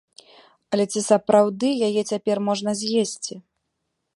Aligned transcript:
Але 0.77 0.85
ці 0.95 1.03
сапраўды 1.09 1.69
яе 1.89 2.01
цяпер 2.11 2.37
можна 2.49 2.71
з'есці? 2.81 3.33